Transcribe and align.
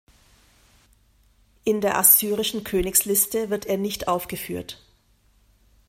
In 1.63 1.79
der 1.79 1.99
assyrischen 1.99 2.63
Königsliste 2.63 3.51
wird 3.51 3.67
er 3.67 3.77
nicht 3.77 4.07
aufgeführt. 4.07 4.83